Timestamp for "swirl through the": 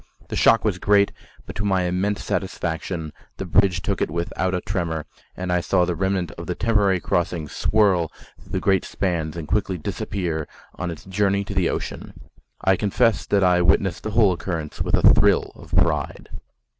7.51-8.59